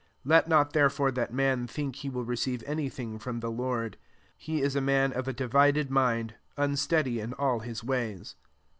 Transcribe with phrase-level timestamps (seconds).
[0.21, 3.39] 7 Let not there ore that man think he will re reive any thing from
[3.39, 8.33] the Lord:\ he 19 a man of a divided mind, msteady in all his ways.